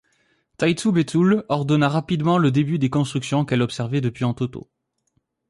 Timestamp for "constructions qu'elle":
2.89-3.61